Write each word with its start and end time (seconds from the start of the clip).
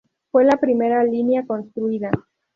Fue 0.31 0.45
la 0.45 0.57
primera 0.59 1.03
línea 1.03 1.45
construida. 1.45 2.09